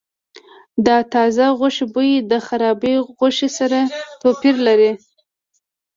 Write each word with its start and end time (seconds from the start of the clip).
د 0.85 0.87
تازه 1.13 1.45
غوښې 1.57 1.85
بوی 1.93 2.11
د 2.31 2.33
خرابې 2.47 2.95
غوښې 3.17 3.49
سره 3.57 3.79
توپیر 4.21 4.55
لري. 4.67 4.91